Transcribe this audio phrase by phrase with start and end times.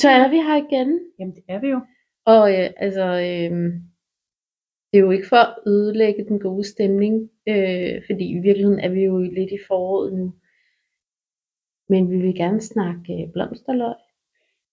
[0.00, 1.00] Så er vi her igen.
[1.18, 1.80] Jamen, det er vi jo.
[2.26, 3.52] Og øh, altså, øh,
[4.92, 8.88] det er jo ikke for at ødelægge den gode stemning, øh, fordi i virkeligheden er
[8.88, 10.32] vi jo lidt i foråret nu.
[11.88, 13.94] Men vi vil gerne snakke øh, blomsterløg.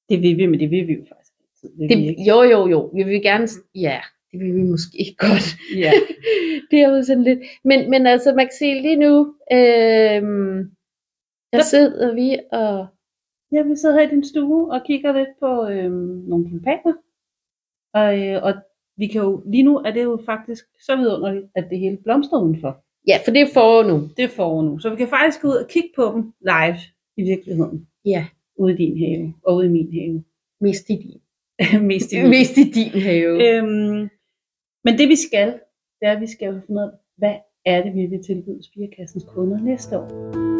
[0.09, 1.77] Det vil vi, men det vil vi jo faktisk altid.
[1.77, 2.23] Vil vi Det, ikke?
[2.23, 2.79] jo, jo, jo.
[2.95, 3.99] Vi vil gerne, ja,
[4.31, 5.47] det vil vi måske ikke godt.
[5.83, 5.91] Ja.
[6.71, 7.39] det er jo sådan lidt.
[7.63, 10.21] Men, men altså, man kan se lige nu, øh,
[11.53, 12.87] Der- sidder vi og,
[13.51, 16.93] ja, vi sidder her i din stue og kigger lidt på øhm, nogle tulipaner.
[17.93, 18.53] Og, øh, og
[18.97, 22.41] vi kan jo, lige nu er det jo faktisk så vidunderligt, at det hele blomstrer
[22.41, 22.83] udenfor.
[23.07, 24.09] ja, for det er forår nu.
[24.17, 24.79] Det er forår nu.
[24.79, 26.77] Så vi kan faktisk gå ud og kigge på dem live
[27.17, 27.87] i virkeligheden.
[28.05, 28.25] Ja,
[28.57, 30.23] Ude i din have og ude i min have.
[30.61, 31.21] mest i din.
[31.87, 32.29] Mest i min.
[32.29, 33.57] Mest i din have.
[33.57, 34.09] Øhm,
[34.85, 35.47] men det vi skal,
[35.99, 38.63] det er, at vi skal jo finde ud af, hvad er det, vi vil tilbyde
[38.63, 40.50] Spirekassens kunder næste år.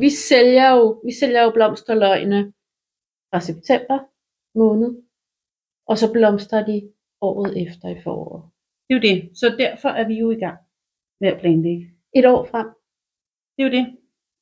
[0.00, 2.52] Vi sælger jo, vi sælger jo blomsterløgene
[3.30, 3.98] fra september
[4.58, 5.02] måned,
[5.86, 8.50] og så blomstrer de året efter i foråret.
[8.88, 9.38] Det er jo det.
[9.38, 10.58] Så derfor er vi jo i gang
[11.20, 11.90] med at planlægge.
[12.16, 12.66] Et år frem.
[13.54, 13.86] Det er jo det.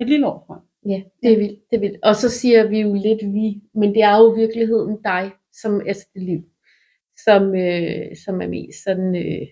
[0.00, 0.61] Et lille år frem.
[0.92, 2.05] Ja, det er vildt, det er vildt.
[2.05, 5.94] Og så siger vi jo lidt vi, men det er jo virkeligheden dig, som er
[6.14, 6.42] det liv,
[7.25, 9.47] som, øh, som er mest sådan øh,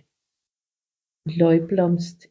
[1.26, 2.26] løgblomst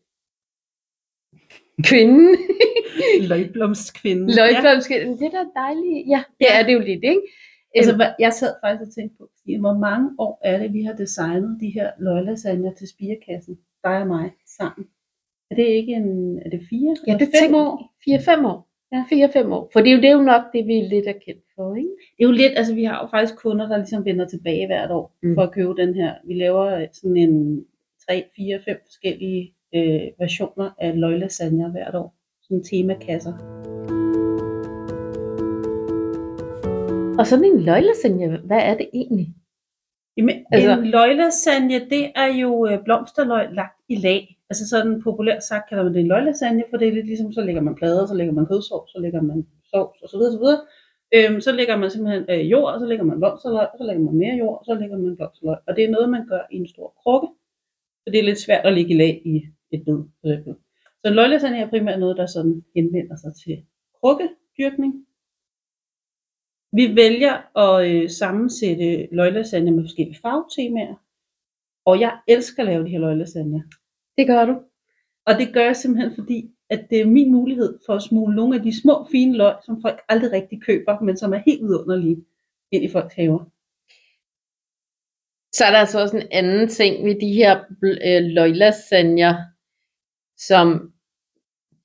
[1.84, 2.38] kvinden.
[3.30, 4.36] Løgblomstkvinde.
[4.36, 6.08] løgblomst kvinden, det er da dejligt.
[6.14, 7.22] Ja, det er det jo lidt, ikke?
[7.76, 9.26] Altså, Øhm, jeg sad faktisk og tænkte på,
[9.60, 13.56] hvor mange år er det, vi har designet de her løglasagner til Spirekassen?
[13.84, 14.88] Dig og mig sammen.
[15.52, 16.96] Er det ikke en, er det fire?
[17.08, 17.94] ja, det fem tænker- år?
[18.06, 18.70] Fire-fem år.
[18.94, 19.04] Ja.
[19.10, 19.70] Fire-fem år.
[19.74, 21.76] For det er, jo, det er jo nok det, vi er lidt er kendt for,
[21.76, 21.90] ikke?
[22.18, 24.92] Det er jo lidt, altså vi har jo faktisk kunder, der ligesom vender tilbage hvert
[24.92, 25.36] år Mm.
[25.36, 26.14] for at købe den her.
[26.28, 27.66] Vi laver sådan en
[28.10, 32.16] 3, 4, 5 forskellige øh, versioner af løglasagner hvert år.
[32.42, 33.34] Sådan temakasser.
[37.20, 39.28] Og sådan en løglasagne, hvad er det egentlig?
[40.18, 44.36] Jamen, Altså- en løglasagne, det er jo øh, blomsterløg lagt i lag.
[44.50, 47.42] Altså sådan populært sagt kalder man det en løglasagne, for det er lidt ligesom, så
[47.42, 50.40] lægger man plader, så lægger man kødsovs, så lægger man sovs og så videre, så
[50.40, 50.62] videre.
[51.16, 54.04] Øhm, så lægger man simpelthen øh, jord, og så lægger man blomsterløg, og så lægger
[54.04, 55.58] man mere jord, så lægger man blomsterløg.
[55.68, 57.28] Og det er noget, man gør i en stor krukke,
[58.04, 59.34] så det er lidt svært at lægge i lag i
[59.72, 60.04] et bed.
[60.24, 60.56] eksempel.
[61.06, 63.66] Så løglasagne er primært noget, der sådan henvender sig til
[64.00, 65.06] krukkedyrkning.
[66.72, 70.96] Vi vælger at øh, sammensætte løglasagne med forskellige farvetemaer.
[71.86, 73.64] Og jeg elsker at lave de her løglasagne.
[74.18, 74.62] Det gør du.
[75.26, 78.56] Og det gør jeg simpelthen fordi, at det er min mulighed for at smule nogle
[78.56, 82.26] af de små fine løg, som folk aldrig rigtig køber, men som er helt vidunderlige,
[82.72, 83.46] ind i folks haver.
[85.52, 89.36] Så er der altså også en anden ting ved de her øh, løglasagner,
[90.48, 90.94] som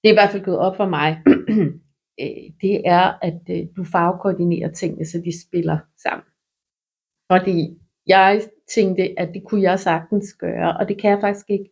[0.03, 1.19] det er i hvert fald gået op for mig.
[2.20, 6.25] Øh, det er, at øh, du farvekoordinerer tingene, så de spiller sammen.
[7.32, 8.42] Fordi jeg
[8.75, 11.70] tænkte, at det kunne jeg sagtens gøre, og det kan jeg faktisk ikke.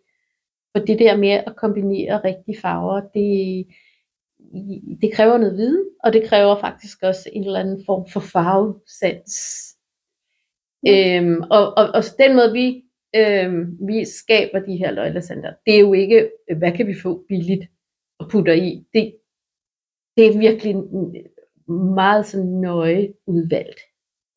[0.77, 3.67] For det der med at kombinere rigtige farver, det,
[5.03, 9.37] det kræver noget viden, og det kræver faktisk også en eller anden form for farvesans.
[10.89, 12.83] Øhm, og, og, og den måde, vi,
[13.17, 17.25] øh, vi skaber de her løglasagner, det er jo ikke, øh, hvad kan vi få
[17.29, 17.65] billigt
[18.19, 18.85] og putter i.
[18.95, 19.15] Det,
[20.17, 20.77] det er virkelig
[21.95, 23.81] meget sådan nøje udvalgt.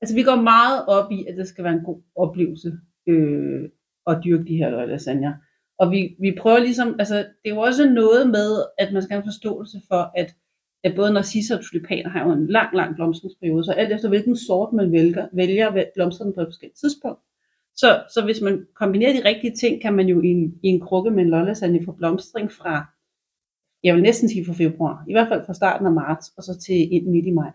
[0.02, 2.72] Altså vi går meget op i, at det skal være en god oplevelse
[3.08, 3.70] øh,
[4.08, 5.34] at dyrke de her løglasagner.
[5.78, 9.14] Og vi, vi prøver ligesom, altså det er jo også noget med, at man skal
[9.14, 10.36] have en forståelse for, at,
[10.84, 14.36] at både narcisser og tulipaner har jo en lang, lang blomstringsperiode, så alt efter hvilken
[14.38, 17.20] sort man vælger, vælger vel- blomstrer den på et forskelligt tidspunkt.
[17.76, 20.82] Så, så hvis man kombinerer de rigtige ting, kan man jo i en, i en
[20.82, 22.86] krukke med en løglasagne få blomstring fra,
[23.84, 26.60] jeg vil næsten sige fra februar, i hvert fald fra starten af marts, og så
[26.60, 27.52] til ind midt i maj.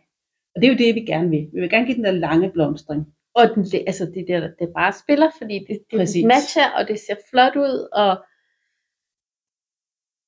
[0.55, 1.49] Og det er jo det, vi gerne vil.
[1.53, 3.07] Vi vil gerne give den der lange blomstring.
[3.35, 6.25] Og den, det- altså det der, det bare spiller, fordi det, det Præcis.
[6.25, 8.25] matcher, og det ser flot ud, og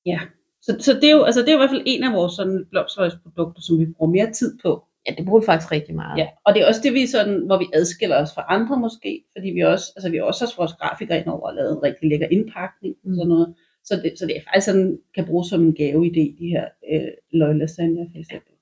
[0.05, 0.19] Ja.
[0.61, 2.33] Så, så det, er jo, altså det er jo i hvert fald en af vores
[2.33, 4.87] sådan blomsterløgsprodukter, som vi bruger mere tid på.
[5.05, 6.17] Ja, det bruger vi faktisk rigtig meget.
[6.21, 6.27] Ja.
[6.45, 9.49] Og det er også det, vi sådan, hvor vi adskiller os fra andre måske, fordi
[9.49, 12.27] vi også, altså vi også har vores grafikere ind over og lavet en rigtig lækker
[12.27, 13.55] indpakning og sådan noget.
[13.83, 17.11] Så det, så det er faktisk sådan, kan bruges som en gaveidé, de her øh,
[17.31, 18.53] løglasagner for eksempel.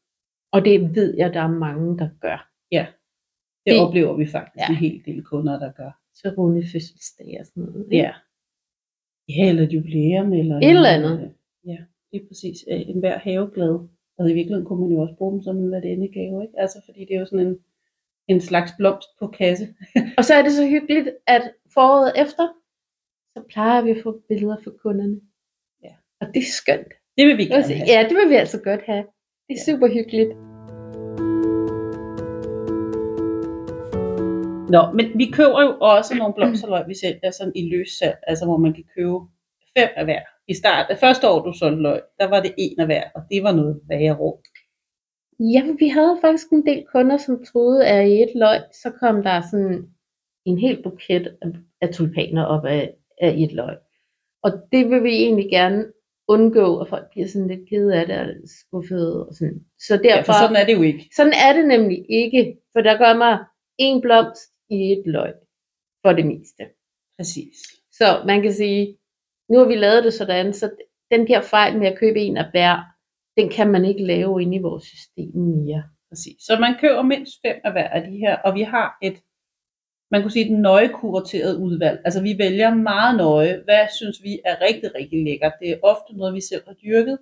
[0.52, 2.40] Og det ved jeg, der er mange, der gør.
[2.72, 2.88] Det,
[3.66, 4.66] Det- det oplever vi faktisk Ja.
[4.70, 4.70] ja.
[4.70, 5.92] en hel del kunder, der gør.
[6.22, 7.86] Til runde fødselsdag og sådan noget.
[7.92, 7.98] ikke?
[7.98, 8.14] Ja.
[9.30, 10.58] Ja, eller et jubilæum, eller...
[10.58, 11.34] Et eller andet.
[11.66, 11.78] Ja,
[12.12, 12.58] det er præcis.
[12.72, 13.88] Øh, En hver haveglad.
[14.18, 16.54] Og i virkeligheden kunne man jo også bruge dem som en værdende gave, ikke?
[16.58, 17.58] Altså, fordi det er jo sådan en,
[18.28, 19.68] en slags blomst på kasse.
[20.18, 22.48] Og så er det så hyggeligt, at foråret efter,
[23.34, 25.22] så plejer vi at få billeder for kunderne.
[25.84, 25.94] Ja.
[26.22, 26.94] Og det er skønt.
[27.18, 27.88] Det vil vi gerne have.
[27.88, 29.06] Ja, det vil vi altså godt have.
[29.48, 30.32] Det er super hyggeligt.
[34.76, 38.58] Nå, men vi køber jo også nogle blomsterløg, vi sælger sådan i løssalg, altså hvor
[38.58, 39.18] man kan købe
[39.78, 40.22] fem af hver.
[40.48, 43.22] I start, det første år, du solgte løg, der var det en af hver, og
[43.32, 44.42] det var noget værre råd.
[45.40, 49.24] Jamen, vi havde faktisk en del kunder, som troede, at i et løg, så kom
[49.24, 49.90] der sådan
[50.46, 51.38] en hel buket
[51.82, 53.78] af, tulipaner op af, af et løg.
[54.44, 55.86] Og det vil vi egentlig gerne
[56.28, 58.28] undgå, at folk bliver sådan lidt kede af det og
[58.60, 59.66] skuffede og sådan.
[59.80, 61.10] Så derfor, Ja, for sådan er det jo ikke.
[61.16, 63.46] sådan er det nemlig ikke, for der gør mig
[63.78, 65.34] en blomst i et løg
[66.06, 66.64] for det meste.
[67.18, 67.58] Præcis.
[67.92, 68.98] Så man kan sige,
[69.52, 70.70] nu har vi lavet det sådan, så
[71.12, 72.76] den der fejl med at købe en af hver,
[73.38, 75.84] den kan man ikke lave inde i vores system mere.
[76.10, 76.38] Præcis.
[76.40, 79.18] Så man køber mindst fem af hver af de her, og vi har et,
[80.12, 82.00] man kunne sige, et nøje kurateret udvalg.
[82.06, 85.54] Altså vi vælger meget nøje, hvad synes vi er rigtig, rigtig lækkert.
[85.62, 87.18] Det er ofte noget, vi selv har dyrket,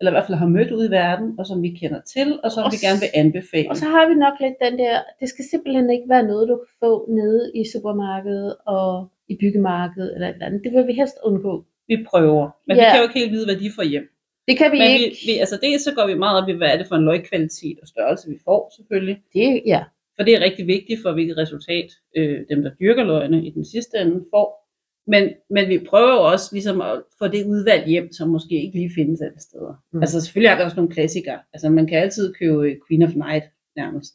[0.00, 2.52] eller i hvert fald har mødt ud i verden, og som vi kender til, og
[2.52, 3.70] som Og vi gerne vil anbefale.
[3.70, 6.56] Og så har vi nok lidt den der, det skal simpelthen ikke være noget, du
[6.56, 10.60] kan få nede i supermarkedet og i byggemarkedet eller et eller andet.
[10.64, 11.64] Det vil vi helst undgå.
[11.88, 12.82] Vi prøver, men Ja.
[12.82, 14.08] vi kan jo ikke helt vide, hvad de får hjem.
[14.48, 15.16] Det kan vi Men ikke.
[15.26, 17.04] vi, vi, altså dels så går vi meget op i, hvad er det for en
[17.04, 19.22] løgkvalitet og størrelse, vi får selvfølgelig.
[19.34, 19.84] Det, ja.
[20.16, 23.64] For det er rigtig vigtigt for, hvilket resultat øh, dem, der dyrker løgene i den
[23.64, 24.64] sidste ende, får.
[25.06, 28.78] Men, men vi prøver jo også ligesom at få det udvalg hjem, som måske ikke
[28.78, 29.74] lige findes alle steder.
[29.92, 30.00] Mm.
[30.00, 31.38] Altså selvfølgelig er der også nogle klassikere.
[31.52, 33.44] Altså man kan altid købe Queen of Night
[33.76, 34.14] nærmest.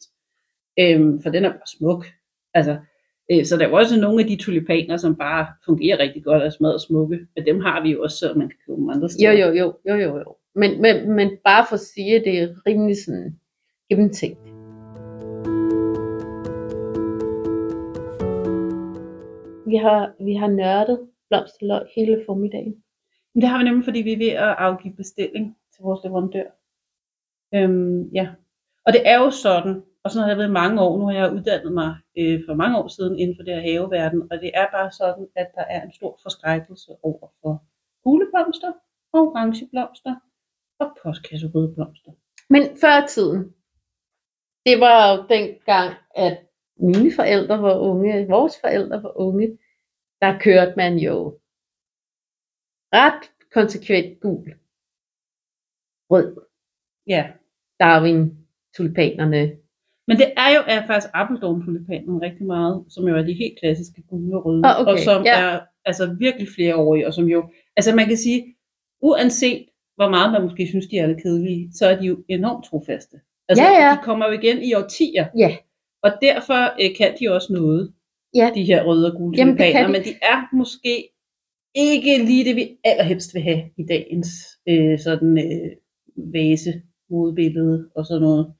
[0.80, 2.06] Øhm, for den er bare smuk.
[2.54, 2.78] Altså,
[3.46, 6.46] så der er jo også nogle af de tulipaner, som bare fungerer rigtig godt og
[6.48, 7.20] er smadret smukke.
[7.36, 9.32] Men dem har vi jo også, så man kan købe dem andre Jo, steder.
[9.32, 10.36] jo, jo, jo, jo, jo.
[10.56, 13.40] Men, men, men bare for at sige, at det er rimelig sådan
[13.90, 14.40] gennemtænkt.
[19.68, 21.00] Vi har, vi har nørdet
[21.30, 22.76] blomsterløg hele formiddagen.
[23.34, 26.48] Men det har vi nemlig, fordi vi er ved at afgive bestilling til vores leverandør.
[27.56, 28.28] Øhm, ja.
[28.86, 31.34] Og det er jo sådan, og sådan har det været mange år, nu har jeg
[31.34, 34.68] uddannet mig øh, for mange år siden inden for det her haveverden, og det er
[34.72, 37.64] bare sådan, at der er en stor forskrækkelse over for
[38.04, 38.72] gule blomster,
[39.14, 40.16] orange blomster
[40.80, 42.12] og postkasserøde blomster.
[42.50, 43.42] Men før tiden,
[44.66, 46.36] det var jo dengang, at
[46.76, 49.58] mine forældre var unge, vores forældre var unge,
[50.22, 51.40] der kørte man jo
[52.94, 53.24] ret
[53.54, 54.54] konsekvent gul,
[56.12, 56.50] rød,
[57.08, 57.34] Ja,
[57.80, 59.58] Darwin, tulipanerne.
[60.10, 63.60] Men det er jo er faktisk Appledorn tulipanen rigtig meget, som jo er de helt
[63.60, 65.36] klassiske gule og røde, Ah, okay, og som ja.
[65.40, 67.40] er altså virkelig flereårige, og som jo,
[67.78, 68.40] altså man kan sige,
[69.02, 69.66] uanset
[69.96, 73.18] hvor meget man måske synes, de er lidt kedelige, så er de jo enormt trofaste.
[73.50, 73.92] Altså, Ja, ja.
[73.96, 75.56] de kommer jo igen i årtier, Ja,
[76.04, 77.94] og derfor øh, kan de også noget,
[78.36, 79.92] ja, de her røde og gule Jamen, tulipaner, de.
[79.92, 81.10] men de er måske
[81.76, 84.30] ikke lige det, vi allerhelst vil have i dagens
[84.70, 85.70] øh, sådan øh,
[86.34, 88.54] vase, modbillede og sådan noget.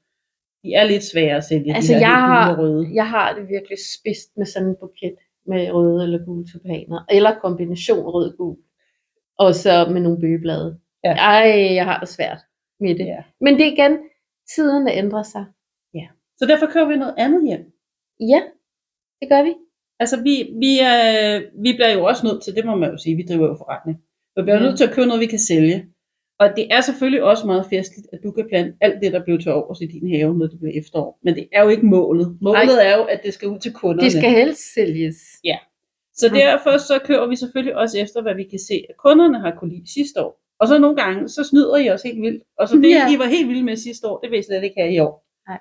[0.62, 2.88] De er lidt svære at sælge, Altså, de her jeg har- røde.
[2.94, 5.16] jeg har det virkelig spidst med sådan en buket
[5.46, 8.56] med røde eller gule tulipaner, eller kombination rød-gul,
[9.38, 10.78] og så med nogle bøgeblade.
[11.04, 11.12] Ja.
[11.12, 12.38] Ej, jeg har det svært
[12.80, 13.06] med det.
[13.06, 13.22] Ja.
[13.40, 13.98] Men det er igen,
[14.54, 15.44] tiderne ændrer sig.
[16.38, 17.64] Så derfor køber vi noget andet hjem.
[18.32, 18.40] Ja,
[19.20, 19.54] det gør vi.
[20.02, 23.16] Altså, vi, vi, øh, vi bliver jo også nødt til, det må man jo sige,
[23.16, 23.96] vi driver jo forretning.
[24.36, 24.62] Vi bliver Ja.
[24.62, 25.76] nødt til at købe noget, vi kan sælge.
[26.40, 29.38] Og det er selvfølgelig også meget festligt, at du kan plante alt det, der bliver
[29.38, 31.18] til overs i din have, når det bliver efterår.
[31.22, 32.38] Men det er jo ikke målet.
[32.40, 34.04] Målet er jo, at det skal ud til kunderne.
[34.04, 35.16] Det skal helst sælges.
[36.14, 39.54] Så derfor så kører vi selvfølgelig også efter, hvad vi kan se, at kunderne har
[39.58, 40.40] kunne lide sidste år.
[40.60, 42.42] Og så nogle gange, så snyder I os helt vildt.
[42.58, 43.14] Og så det, Ja.
[43.14, 45.26] I var helt vilde med sidste år, det vil I slet ikke have i år.
[45.48, 45.60] Nej.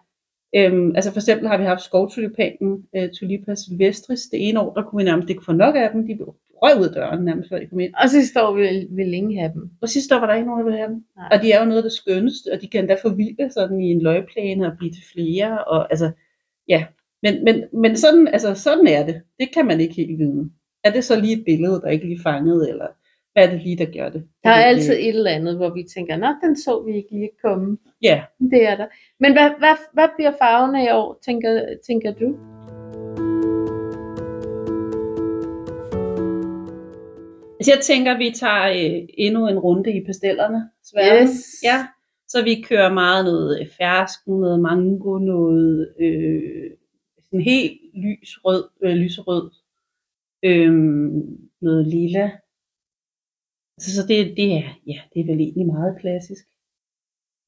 [0.55, 4.21] Øhm, altså for eksempel har vi haft skovtulipanen, øh, Tulipa silvestris.
[4.31, 6.07] Det ene år, der kunne vi nærmest ikke få nok af dem.
[6.07, 7.93] De blev røg ud af døren nærmest, før de kom ind.
[7.93, 9.69] Og så står vi vil ingen have dem.
[9.81, 11.03] Og sidste år var der ikke nogen, der ville have dem.
[11.17, 11.29] Nej.
[11.31, 13.91] Og de er jo noget af det skønneste, og de kan endda forvilde sådan i
[13.91, 15.63] en løgplæne og blive til flere.
[15.63, 16.11] Og altså,
[16.67, 16.85] ja.
[17.23, 19.21] Men, men, men sådan, altså, sådan er det.
[19.39, 20.49] Det kan man ikke helt vide.
[20.83, 22.87] Er det så lige et billede, der ikke lige fanget, eller
[23.33, 24.23] hvad er det lige, der gør det?
[24.43, 27.29] Der er altid et eller andet, hvor vi tænker, nå, den så vi ikke lige
[27.43, 27.77] komme.
[28.01, 28.85] Ja, Det er der.
[29.19, 32.35] Men hvad, hvad, hvad bliver farverne i år, tænker, tænker du?
[37.59, 40.69] Altså jeg tænker, vi tager øh, endnu en runde i pastellerne.
[40.97, 41.63] Yes.
[41.63, 41.87] Ja,
[42.27, 46.71] så vi kører meget noget øh, fersken, noget mango, noget øh,
[47.23, 49.51] sådan helt lys rød, øh, lyserød,
[50.43, 50.73] øh,
[51.61, 52.31] noget lila.
[53.79, 56.45] Så, så det, det, er, ja, det er vel egentlig meget klassisk.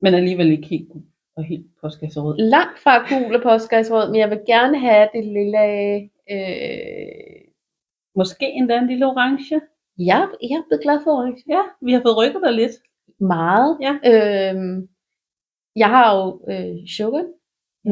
[0.02, 1.04] Men alligevel ikke helt gul
[1.36, 2.38] og helt postkasserød.
[2.38, 5.64] Langt fra gul og postkasserød, men jeg vil gerne have det lille...
[6.32, 7.42] Øh...
[8.16, 9.62] Måske endda en lille orange.
[10.10, 11.44] Jeg, jeg er blevet glad for orange.
[11.50, 12.72] Ja, vi har fået rykket dig lidt.
[13.20, 13.78] Meget.
[13.86, 13.94] Ja.
[14.12, 14.88] Øhm,
[15.76, 17.26] Jeg har jo øh, sugar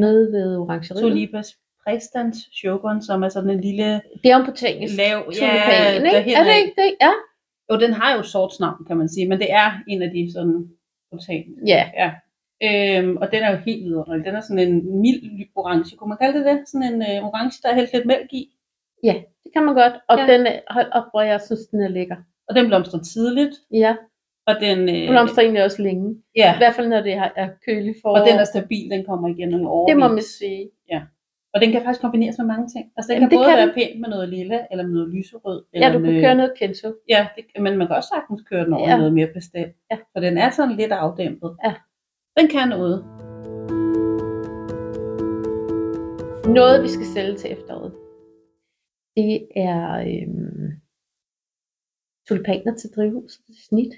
[0.02, 1.02] nede ved orangeriet.
[1.02, 1.48] Tulipes
[1.84, 4.96] præstans sugar, som er sådan en lille Det er om på engelsk.
[4.96, 5.16] lav...
[5.26, 6.32] Der ikke?
[6.34, 6.94] Er det ikke det?
[7.00, 7.12] Ja.
[7.72, 10.32] Jo, den har jo sorts navn, kan man sige, men det er en af de
[10.32, 10.68] sådan
[11.10, 11.62] botaniske.
[11.66, 11.82] Ja.
[12.02, 12.10] Ja.
[12.66, 14.24] Øhm, og den er jo helt vidunderlig.
[14.26, 15.22] Den er sådan en mild
[15.56, 15.96] orange.
[15.96, 16.58] Kunne man kalde det det?
[16.68, 18.44] Sådan en øh, orange, der er hældt lidt mælk i.
[19.04, 19.14] Ja,
[19.44, 19.92] det kan man godt.
[20.08, 20.24] Og Ja.
[20.26, 20.32] ja.
[20.32, 22.16] den er, hold op, hvor jeg synes, den er lækker.
[22.48, 23.54] Og den blomstrer tidligt.
[23.72, 23.96] Ja,
[24.46, 26.10] Og den, øh, blomstrer egentlig også længe.
[26.10, 28.18] I ja, hvert fald, når det er kølig forår.
[28.18, 28.90] og den er stabil.
[28.90, 29.86] Den kommer igen nogle år.
[29.88, 30.70] det må man sige.
[31.54, 32.84] Og den kan faktisk kombineres med mange ting.
[32.96, 33.74] Altså den Jamen, kan både kan være den.
[33.74, 35.64] pænt med noget lilla, eller med noget lyserød.
[35.72, 36.88] Eller Ja, du kan med, køre noget kenzo.
[37.08, 38.90] Ja, det, men man kan også sagtens køre den over Ja.
[38.90, 38.96] ja.
[38.98, 39.66] noget mere pastel.
[39.90, 39.96] Ja.
[40.12, 41.56] For den er sådan lidt afdæmpet.
[41.64, 41.72] Ja.
[42.40, 43.04] Den kan noget.
[46.54, 47.92] Noget, vi skal sælge til efteråret.
[49.16, 50.70] Det er øhm,
[52.28, 53.94] tulipaner til drivhuset til snit.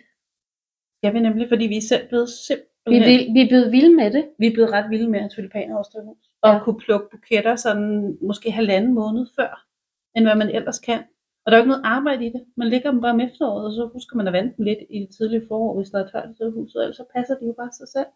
[0.99, 3.03] Skal vi nemlig, fordi vi er selv blevet Vi simpelthen...
[3.03, 4.25] er, vild, vi er blevet vilde med det.
[4.39, 6.25] vi er blevet ret vilde med at tulipaner hos drivhus.
[6.43, 6.65] Og Ja.
[6.65, 9.67] kunne plukke buketter sådan måske halvanden måned før,
[10.17, 11.01] end hvad man ellers kan.
[11.43, 12.43] Og der er jo ikke noget arbejde i det.
[12.57, 14.99] Man lægger dem bare om efteråret, og så husker man at vande dem lidt i
[15.01, 17.73] det tidlige forår, hvis der er tørt i drivhuset, ellers så passer de jo bare
[17.81, 18.11] sig selv.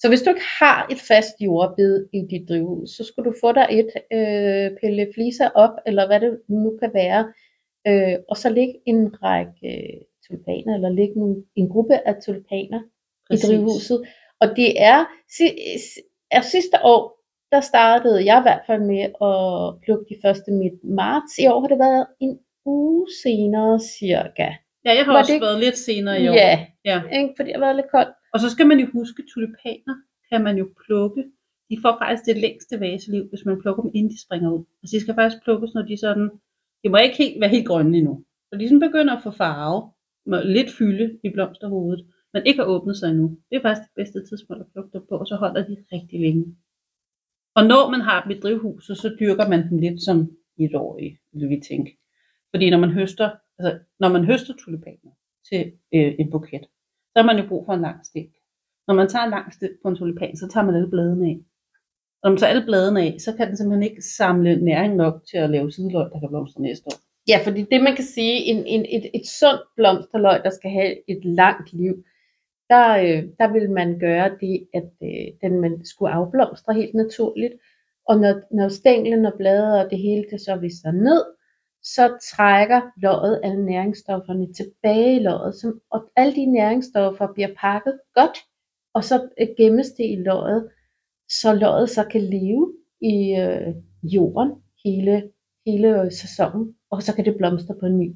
[0.00, 3.52] Så hvis du ikke har et fast jordbed i dit drivhus, så skulle du få
[3.52, 7.32] dig et, øh, pille fliser op, eller hvad det nu kan være,
[7.88, 12.80] øh, og så lægge en række øh, tulipaner, eller lægge en, en gruppe af tulipaner
[13.30, 14.02] i drivhuset.
[14.40, 15.04] Og det er,
[15.36, 15.58] si-
[16.30, 17.02] er sidste år,
[17.52, 21.38] der startede jeg i hvert fald med at plukke de første midt marts.
[21.38, 24.48] I år har det været en uge senere cirka.
[24.84, 26.32] Ja, jeg har Var også det været lidt senere i år.
[26.34, 27.02] Ja, ja.
[27.12, 27.32] ikke?
[27.36, 28.14] fordi det har været lidt koldt.
[28.32, 29.96] Og så skal man jo huske, tulipaner
[30.30, 31.24] kan man jo plukke.
[31.70, 34.64] De får faktisk det længste vaseliv, hvis man plukker dem, inden de springer ud.
[34.82, 36.30] Altså de skal faktisk plukkes, når de sådan...
[36.82, 38.24] De må ikke helt, være helt grønne endnu.
[38.48, 39.92] Så de sådan begynder at få farve,
[40.26, 43.38] med lidt fylde i blomsterhovedet, men ikke har åbnet sig endnu.
[43.50, 46.20] Det er faktisk det bedste tidspunkt at plukke dem på, og så holder de rigtig
[46.20, 46.56] længe.
[47.54, 51.48] Og når man har dem i drivhuset, så dyrker man dem lidt som etårige, vil
[51.48, 51.98] vi tænke.
[52.50, 55.12] Fordi når man høster, altså, når man høster tulipaner
[55.48, 56.64] til øh, en buket,
[57.12, 58.30] så har man jo brug for en lang stik.
[58.88, 61.38] Når man tager en lang stik på en tulipan, så tager man alle bladene af.
[62.22, 65.14] Og når man tager alle bladene af, så kan den simpelthen ikke samle næring nok
[65.30, 66.98] til at lave sideløg, der kan blomstre næste år.
[67.28, 71.10] Ja, fordi det man kan sige, en, en, et, et sundt blomsterløg, der skal have
[71.10, 72.04] et langt liv,
[72.70, 77.54] der, øh, der vil man gøre det, at øh, den man skulle afblomstre helt naturligt.
[78.08, 81.24] Og når, når stænglen og blade og det hele det så viser ned,
[81.82, 88.00] så trækker løget alle næringsstofferne tilbage i løget, som, og alle de næringsstoffer bliver pakket
[88.14, 88.38] godt,
[88.94, 90.70] og så øh, gemmes det i løget,
[91.28, 94.52] så løget så kan leve i øh, jorden
[94.84, 95.30] hele,
[95.66, 98.12] hele øh, sæsonen, og så kan det blomstre på ny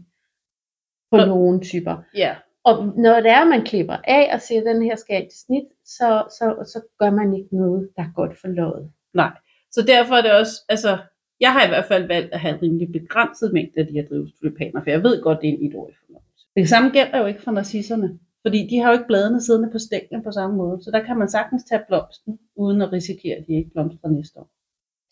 [1.11, 2.03] på Og- nogle typer.
[2.15, 2.37] Ja.
[2.65, 5.65] Og når det er, man klipper af og siger, at den her skal til snit,
[5.85, 8.93] så, så, så gør man ikke noget, der er godt for løget.
[9.15, 9.31] Nej.
[9.73, 10.99] Så derfor er det også, altså,
[11.41, 14.83] jeg har i hvert fald valgt at have rimelig begrænset mængde af de her drivhustulipaner,
[14.83, 16.47] for jeg ved godt, det er en etårig fornøjelse.
[16.57, 19.79] Det samme gælder jo ikke for narcisserne, fordi de har jo ikke bladene siddende på
[19.79, 23.47] stænglen på samme måde, så der kan man sagtens tage blomsten, uden at risikere, at
[23.47, 24.51] de ikke blomstrer næste år.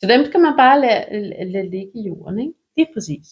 [0.01, 2.53] Så dem skal man bare lade, lade, lade ligge i jorden, ikke?
[2.77, 3.27] Det er præcis.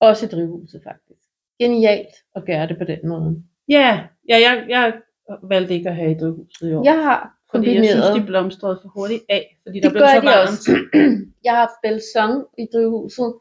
[0.00, 1.28] Også i drivhuset faktisk.
[1.58, 3.42] Genialt at gøre det på den måde.
[3.68, 4.94] Ja, ja jeg, jeg
[5.42, 8.78] valgte ikke at have i drivhuset i år, Jeg har fordi jeg synes, de blomstrede
[8.82, 10.48] for hurtigt af, fordi der det blev gør så de varmt.
[10.48, 10.70] også.
[11.44, 13.34] Jeg har haft belsong i drivhuset,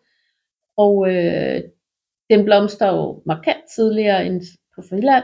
[0.78, 1.62] og øh,
[2.30, 4.42] den blomster jo markant tidligere end
[4.76, 5.24] på friland.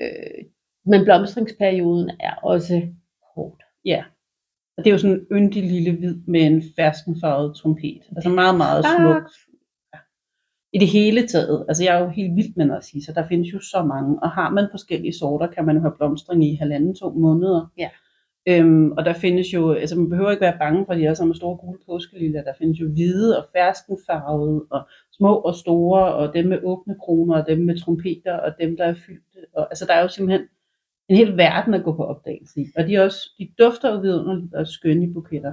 [0.00, 0.44] Øh,
[0.86, 2.82] men blomstringsperioden er også
[3.34, 3.62] hårdt.
[3.84, 4.04] Ja.
[4.76, 8.02] Og det er jo sådan en yndig lille hvid med en ferskenfarvet trompet.
[8.16, 9.22] Altså meget, meget smuk.
[9.94, 9.98] Ja.
[10.72, 11.64] I det hele taget.
[11.68, 13.12] Altså jeg er jo helt vild med narcisser.
[13.14, 14.22] Der findes jo så mange.
[14.22, 17.72] Og har man forskellige sorter, kan man jo have blomstring i halvanden, to måneder.
[17.78, 17.90] Ja.
[18.48, 21.36] Øhm, og der findes jo, altså man behøver ikke være bange for, de er sammen
[21.36, 22.42] store gule påskeliljer.
[22.42, 27.42] Der findes jo hvide og ferskenfarvede, og små og store, og dem med åbne kroner,
[27.42, 29.38] og dem med trompeter, og dem, der er fyldte.
[29.52, 30.48] Og, altså der er jo simpelthen
[31.08, 32.66] en hel verden at gå på opdagelse i.
[32.76, 35.52] Og de, er også, de dufter jo vidunderligt og skønne i buketter.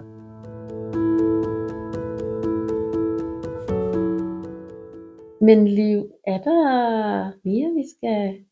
[5.41, 8.45] Men Liv, er der mere, vi skal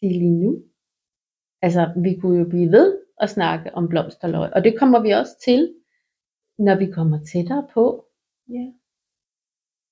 [0.00, 0.58] sige lige nu?
[1.62, 5.32] Altså, vi kunne jo blive ved at snakke om blomsterløg, og det kommer vi også
[5.44, 5.74] til,
[6.58, 8.04] når vi kommer tættere på.
[8.48, 8.66] Ja.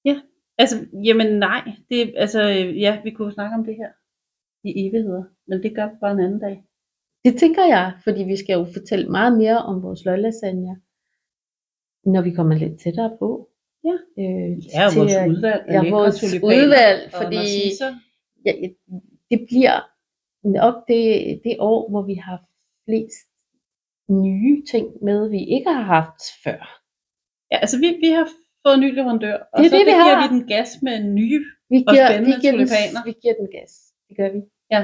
[0.05, 0.21] Ja,
[0.59, 1.63] altså, jamen nej.
[1.91, 2.43] Det, altså,
[2.85, 3.91] ja, vi kunne snakke om det her
[4.65, 6.65] i evigheder, men det gør vi bare en anden dag.
[7.25, 10.81] Det tænker jeg, fordi vi skal jo fortælle meget mere om vores løglasagne,
[12.05, 13.51] når vi kommer lidt tættere på.
[13.85, 13.97] Ja.
[14.19, 17.95] øh, Ja, til vores udvalg Ja, vores udvalg, fordi narcisser.
[18.47, 18.53] ja,
[19.31, 19.81] det bliver
[20.45, 22.45] nok det, det år, hvor vi har
[22.91, 23.27] flest
[24.25, 26.61] nye ting med, vi ikke har haft før.
[27.53, 28.27] Ja, altså vi, vi har
[28.67, 30.29] fået en ny leverandør, og Det så det, vi giver har.
[30.29, 31.41] vi den gas med nye.
[31.73, 33.01] Vi Og giver, spændende vi giver, den, tulipaner.
[33.09, 33.73] vi giver den gas.
[34.09, 34.41] Det gør vi.
[34.75, 34.83] Ja.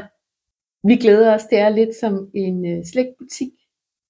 [0.89, 1.45] Vi glæder os.
[1.53, 3.53] Det er lidt som en uh, slægtbutik.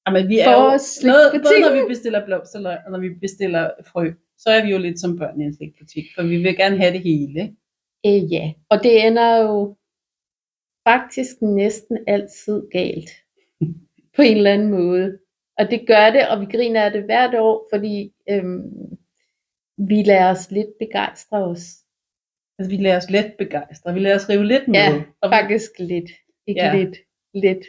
[0.07, 3.11] Jamen, vi er For jo, os noget, både når vi bestiller blomsterløg, og når vi
[3.25, 4.05] bestiller frø,
[4.39, 6.93] så er vi jo lidt som børn i en slægtbutik, for vi vil gerne have
[6.93, 7.43] det hele.
[8.07, 9.77] Øh, ja, og det ender jo
[10.89, 13.11] faktisk næsten altid galt.
[14.17, 15.19] På en eller anden måde.
[15.59, 18.97] Og det gør det, og vi griner af det hvert år, fordi øhm,
[19.79, 21.65] vi lader os lidt begejstre os.
[22.59, 24.75] Altså, vi lader os let begejstre, vi lader os rive lidt med.
[24.75, 26.11] Ja, og Faktisk lidt.
[26.47, 26.77] Ikke ja.
[26.77, 26.97] lidt.
[27.35, 27.65] Lidt.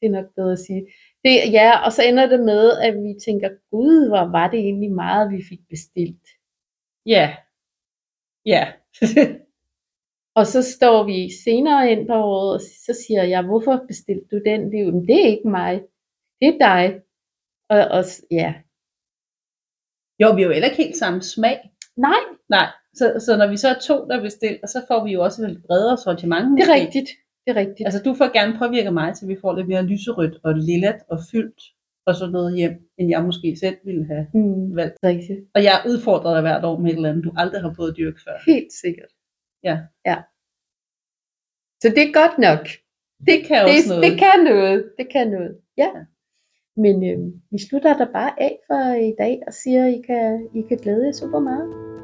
[0.00, 0.86] Det er nok bedre at sige.
[1.24, 4.92] Det, ja, og så ender det med, at vi tænker, gud, hvor var det egentlig
[4.92, 6.26] meget, vi fik bestilt.
[7.06, 7.36] ja.
[8.46, 8.72] Ja.
[10.36, 14.38] Og så står vi senere ind på året, og så siger jeg, hvorfor bestilte du
[14.50, 14.60] den?
[14.70, 15.74] Det er, jo, "Men det er ikke mig.
[16.40, 16.84] Det er dig.
[17.70, 18.50] Og, og ja,
[20.22, 21.58] jo, vi har jo heller ikke helt samme smag.
[21.96, 25.22] nej, Nej, så, så når vi så er to, der bestiller, så får vi jo
[25.26, 26.46] også et bredere sortiment.
[26.58, 27.10] det er rigtigt.
[27.44, 27.86] Det er rigtigt.
[27.88, 31.18] Altså, du får gerne påvirke mig, til vi får lidt mere lyserødt og lillet og
[31.32, 31.60] fyldt
[32.06, 34.96] og sådan noget hjem, end jeg måske selv ville have mm, valgt.
[35.04, 35.40] rigtigt.
[35.54, 37.96] Og jeg udfordrer dig hvert år med et eller andet, du aldrig har prøvet at
[37.96, 38.36] dyrke før.
[38.52, 39.10] Helt sikkert.
[39.68, 39.76] Ja.
[40.10, 40.16] ja.
[41.82, 42.64] Så det er godt nok.
[43.28, 44.02] Det kan også det, noget.
[44.04, 44.92] det kan noget.
[44.98, 45.52] Det kan noget.
[45.76, 45.90] Ja.
[46.76, 47.18] Men øh,
[47.50, 50.78] vi slutter der bare af for i dag og siger, at I kan, I kan
[50.78, 51.95] glæde jer super meget.